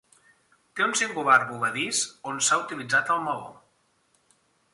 Té 0.77 0.85
un 0.85 0.95
singular 1.01 1.35
voladís 1.51 1.99
on 2.33 2.41
s'ha 2.47 2.59
utilitzat 2.65 3.13
el 3.19 3.23
maó. 3.29 3.47